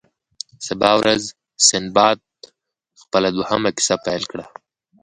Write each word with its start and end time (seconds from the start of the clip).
سبا 0.67 0.91
ورځ 1.01 1.23
سنباد 1.67 2.17
خپله 3.01 3.27
دوهمه 3.35 3.69
کیسه 3.77 3.95
پیل 4.05 4.23
کړه. 4.31 4.45